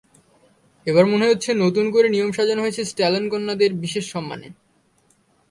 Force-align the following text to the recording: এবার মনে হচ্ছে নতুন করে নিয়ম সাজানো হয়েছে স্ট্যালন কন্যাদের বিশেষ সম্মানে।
এবার 0.87 1.05
মনে 1.05 1.25
হচ্ছে 1.25 1.49
নতুন 1.63 1.85
করে 1.91 2.07
নিয়ম 2.09 2.29
সাজানো 2.31 2.61
হয়েছে 2.61 2.81
স্ট্যালন 2.85 3.23
কন্যাদের 3.29 3.71
বিশেষ 3.75 4.05
সম্মানে। 4.11 4.47